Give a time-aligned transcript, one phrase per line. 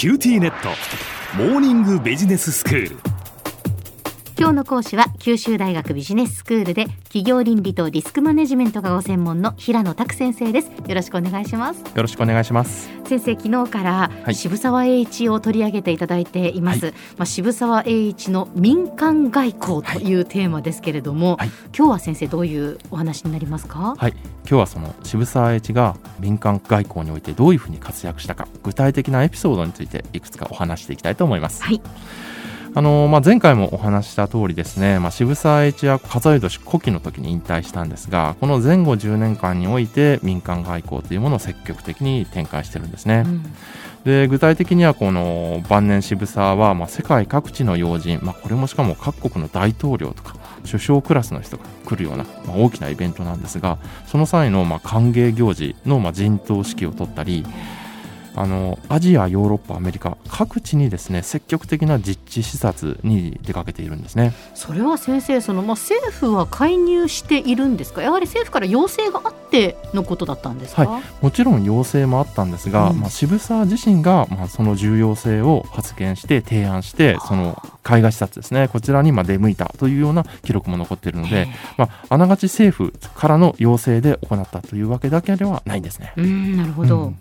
[0.00, 0.70] QTnet。
[1.36, 3.09] モーニングビジネススクール。
[4.40, 10.68] 今日の講師は九州大学ビジネススクールで企業倫理とリスクマネジメントがご専門の平野琢先生です。
[10.70, 11.80] よろしくお願いします。
[11.80, 12.88] よろしくお願いします。
[13.04, 14.34] 先生昨日からはい。
[14.34, 21.48] 渋沢栄一を取り上げていただいています、はまあ渋沢栄一の民間外交というテーマですけれども、はい。
[21.76, 23.94] 今日は先生どういうお話になりますか？
[23.98, 24.12] はい。
[24.12, 31.62] 今日はその渋沢栄一が民間外交においてどういうふうに活躍したか具体的なエピソードについていくつかお話していきたいと思います。
[31.62, 31.82] はい
[32.72, 43.42] あのまあ、前回もお話しした通りですね、まあ、渋沢栄一は数え年古希の時に引退したんですがこの前後10年間において民間外交というものを積極的に展開してるんですね、うん。
[44.04, 57.44] で具体的にはこの晩年渋沢は、まあ、世界各地の要人、まあ、これもしかも各国の大統領とか首相クラスの人が来るような、まあ、大きなイベントなんですがその際のまあ歓迎行事のまあ陣頭指揮を取ったり
[58.40, 64.32] あのアジアヨーロッパアメリカ各地にですね積極的な実地視察に出かけているんですね。
[64.54, 68.00] それは先生その、まあ、政府は介入しているんですか？
[68.00, 73.00] やはり政府から要請があってのことだったんですか、はもちろん要請もあったんですが、うん。
[73.00, 78.68] まあ、渋沢自身が、まあ、その重要性を発言して提案してその海外視察ですね。
[78.68, 86.14] こちらにまあ出向いたというような記録も残っているので、まあ、あながち政府からの要請で行ったというわけだけではないんですね。
[86.16, 87.16] うんなるほど、うん。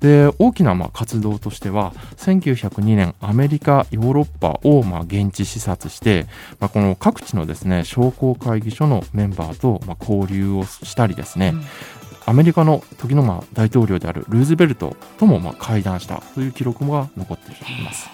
[0.00, 6.26] で大きなまあ活動としては1902年アメリカヨーロッパをまあ現地視察して、
[6.58, 11.64] まあ、この各地のですね商工会議所のメンバーとまあ交流をしたりですね、うん
[12.28, 18.10] アメリカの時のまあ大統領であるルーズベルトともまあ会談したという記録が残っています。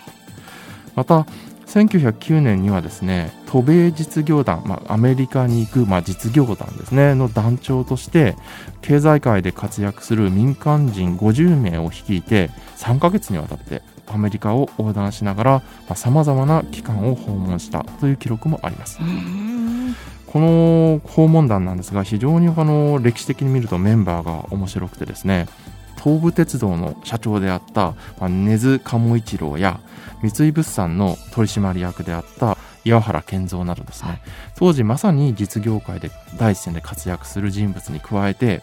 [0.95, 1.27] また
[1.67, 8.37] 1909年にはですね渡米実業団、まあ、アメリカに行くまあ実業団ですねの団長として
[8.83, 15.63] 経済界で活躍する民間人50名を率いて3ヶ月にわたってアメリカを横断しながら
[15.95, 18.99] さまざ、まな機関を訪問したという記録もあります。
[19.01, 19.45] うん
[20.35, 25.47] この訪問団なんですが非常にあの歴史的に見るとメンバーが面白くてですね
[26.05, 29.81] 東武鉄道の社長であったまあ根津鴨一郎や
[30.23, 34.21] 三井物産の取締役であった岩原健三などですね。
[34.57, 38.63] 当時まさに実業界で第一線で活躍する人物に加えて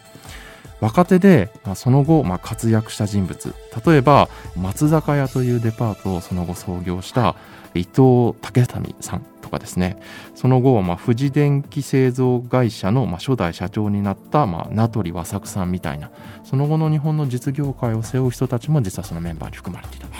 [0.80, 3.54] 若手で、まあ、その後、まあ、活躍した人物。
[3.84, 7.34] 例えば松坂屋というデパートをその後創業した
[7.74, 9.20] 伊藤武民さん。
[9.20, 9.96] とかですね。
[10.34, 16.10] その後、まあ、富士電機製造会社の、まあ、初代社長になった、まあ、名取和作さんみたいな
[16.42, 20.18] その後の日本の実業界を背負う人たちも実はそのメンバーに含まれていたとい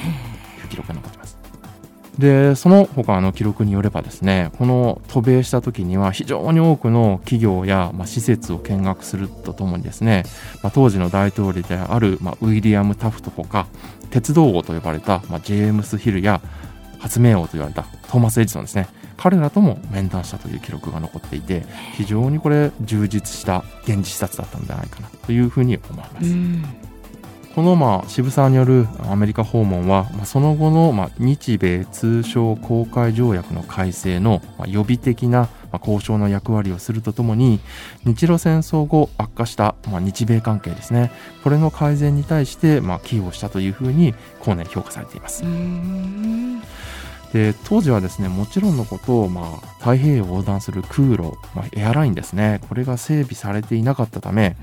[0.65, 1.42] う記録が残っています。
[2.19, 10.25] でその他の記録によればですねこの渡米した時には非常に多くの企業や、まあ、施設を見学するとともにですね、
[10.62, 13.66] まあ、当時の大統領である、まあ、ウィリアム・タフトほか
[14.10, 16.42] 鉄道王と呼ばれた、まあ、ジェームス・ヒルや
[16.98, 18.88] 発明王と言われたトーマス・エジソンですね
[19.22, 26.27] 彼らとも面談したという記録が残っていて非常にこれ充実した現地視察だったんじゃないかなというふうに思います。
[26.27, 26.65] うん
[27.55, 37.60] このまあ渋沢によるアメリカ訪問は、まあ、その後のまあ日米通商公開条約の改正のまあ予備的なまあ交渉の役割をするとともに
[38.06, 41.12] 日露戦争後悪化したまあ日米関係ですね
[41.44, 45.44] これの改善に対してまあ寄与したというふうに後年評価されています。
[47.34, 52.60] うんで当時はですねもちろんのことを、まあ、太平洋を横断する空路、まあ、エアラインですね。
[52.69, 54.56] これが整備されていなかったため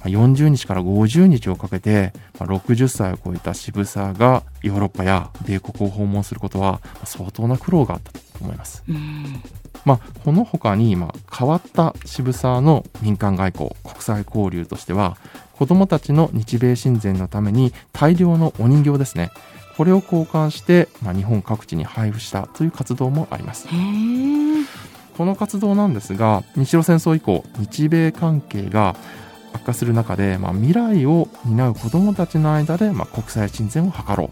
[0.00, 8.84] まあ40日から50日をかけてまあ60歳を超えた渋沢がヨーロッパや米国を訪問することはまあ相当な苦労があったと思います。
[8.86, 9.42] うん。
[9.86, 15.18] まあ、この他に、まあ、変わった渋沢の民間外交国際交流としては
[15.52, 19.30] 子どもたちの日米親善のために大量のお人形ですね
[19.76, 23.68] これを交換して、まあ、日本各地に配布したという活動もあります。
[25.16, 28.96] この活動なんですが日露戦争以降日米関係が
[29.52, 34.30] 悪化する中で、まあ、未来を担う子どもたちの間で、まあ、国際親善を図ろう。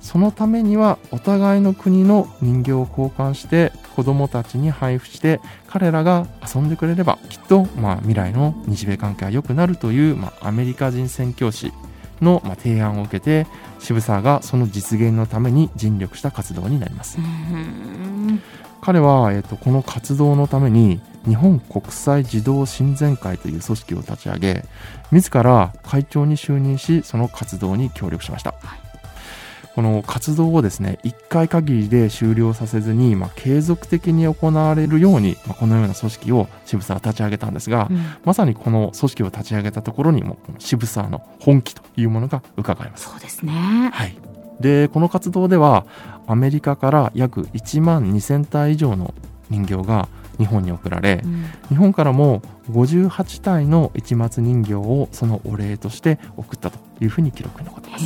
[0.00, 11.72] そのためにはお互いの国の人形を交換して子どもたちに配布して彼らが遊んでくれればきっと、まあ、未来の日米関係は良くなるという、まあ、アメリカ人宣教師
[12.20, 13.46] の、まあ、提案を受けて
[13.78, 17.18] 渋沢がその実現のために尽力した活動になります。
[17.18, 18.42] うん。
[18.80, 24.64] 彼は、えっとこの活動のために日本国際児童親善会という組織を立ち上げ
[25.10, 28.54] 自ら会長に就任しその活動に協力しました、
[29.74, 37.98] この活動をですね1回限りで終了させずに、まあ、継続的に行われるように、まあ、このような組織を渋沢は立ち上げたんですが、うん。
[38.24, 43.10] まさにこの組織を立ち上げたところにもこの渋沢の本気というものが伺えます。
[43.10, 43.90] そうですね。
[43.92, 44.16] はい。
[44.60, 45.84] でこの活動では
[46.28, 49.12] アメリカから約1万2000体以上の
[49.50, 51.46] 人形が日本に送られ、うん。
[51.68, 58.04] 日本からも58体の市松人形をそのお礼として送ったというふうに記録に残っています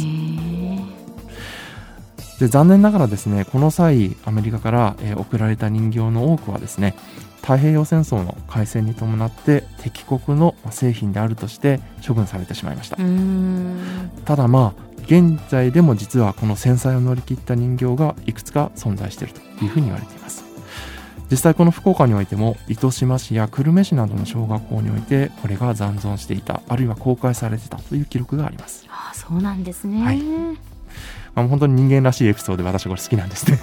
[2.39, 6.95] で残念ながらですねこの際アメリカから、えー送られた人形の多くはですね
[7.41, 12.97] 太平洋戦争の開戦に伴って敵国のまあ製品であるとして処分されてしまいました。
[14.25, 20.45] ただまあ現在でも実はこの戦災を乗り切った人形がいくつか存在しているというふうに言われています。
[21.31, 30.23] 実際この福岡においても糸島市や久留米市などの小学校においてこれが残存していたあるいは公開されてたという記録があります、ああそうなんですね、はい。
[30.23, 30.55] ま
[31.41, 33.59] あ、本当に人間らしいエピソードで私これ好きなんですね。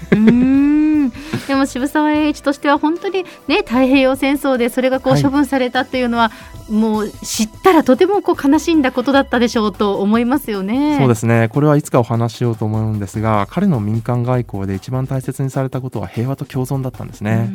[1.48, 5.24] でも渋沢栄一としては本当にね太平洋戦争でそれがこうはい。
[5.24, 6.31] 処分されたっていうのは、
[6.69, 10.98] もう知ったらとてもこう悲しんだことだったでしょうと思いますよね。
[11.00, 11.50] そうですね。
[11.50, 17.50] これはいつかお話ししようと思うんですが彼の民間外交で一番大切にされたことは平和と共存だったんですね、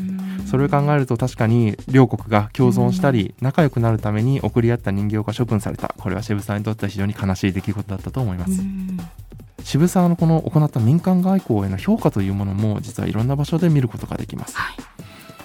[0.47, 5.95] それを考えると確かに両国が共存したり仲良くなるために送り合った人形が処分された。
[5.99, 8.99] これは渋沢にとっては非常に悲しい出来事だったと思います、うん
[9.65, 14.77] 渋沢のこの行った民間外交への評価というものも実はいろんな場所で見ることができます、はい。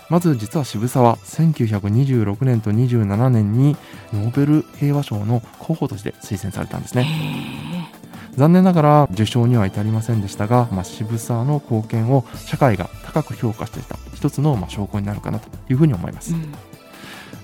[0.10, 3.76] まず実は渋沢1926年と27年に
[4.14, 7.04] ノーベル平和賞の候補として推薦されたんですね。
[7.04, 8.06] へ
[8.38, 16.54] 残念ながら受賞には至りませんでしたが、まあ、渋沢の貢献を社会が高く評価していた一つのまあ証拠になるかなというふうに思います、えうん。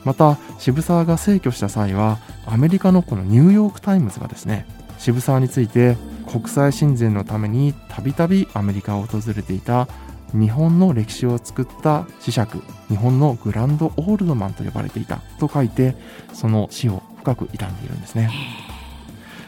[0.03, 4.65] また渋沢が逝去した際はアメリカのこのニューヨーク・タイムズがですね
[4.97, 5.97] 渋沢について
[6.31, 9.87] 国際親善のためにたびたびアメリカを訪れていた
[10.33, 15.95] 日本の歴史を作った子爵日本のグランドオールドマンと呼ばれていたと書いて
[16.33, 18.31] その死を深く悼んでいるんですね。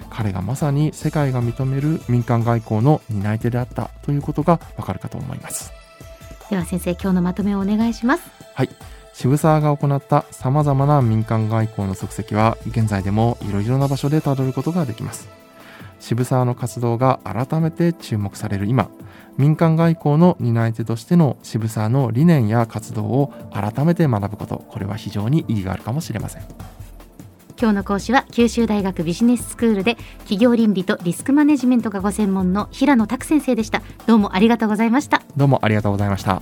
[0.09, 5.71] 彼がまさに世界が認める民間外交の担い手であったということがわかるかと思います。
[6.51, 8.23] では先生今日のまとめをお願いします。
[9.13, 15.42] 渋沢が行ったさまざまな民間外交の足跡は現在でもいろいろな場所でたどることができます
[16.03, 18.89] 渋沢の活動が改めて注目される今
[19.37, 26.43] 民間外交の担い手としての渋沢の理念や活動を改めて学ぶことこれは非常に意義があるかもしれません
[27.57, 33.81] 今日の講師は九州大学ビジネススクールで企業倫理とリスクマネジメントがご専門の平野拓先生でした。
[34.05, 35.21] どうもありがとうございました。
[35.37, 36.41] どうもありがとうございました